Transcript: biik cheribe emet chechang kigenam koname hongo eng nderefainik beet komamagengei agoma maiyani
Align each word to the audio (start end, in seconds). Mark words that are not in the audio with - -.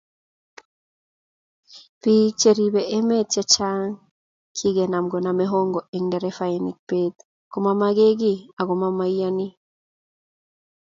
biik 2.01 2.33
cheribe 2.39 2.81
emet 2.97 3.27
chechang 3.33 3.89
kigenam 4.57 5.05
koname 5.11 5.45
hongo 5.53 5.79
eng 5.95 6.05
nderefainik 6.07 6.77
beet 6.87 7.15
komamagengei 7.51 8.39
agoma 8.59 8.87
maiyani 8.97 9.47